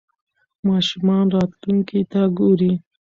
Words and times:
ماشومان 0.67 1.25
راتلونکې 1.35 1.99
ته 2.11 2.21
ګوري. 2.37 2.73